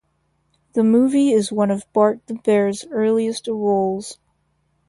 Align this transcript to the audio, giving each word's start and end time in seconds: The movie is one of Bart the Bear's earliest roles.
The 0.73 0.83
movie 0.83 1.29
is 1.31 1.51
one 1.51 1.69
of 1.69 1.85
Bart 1.93 2.21
the 2.25 2.33
Bear's 2.33 2.85
earliest 2.89 3.45
roles. 3.47 4.17